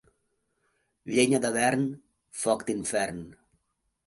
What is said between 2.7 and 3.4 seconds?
d'infern.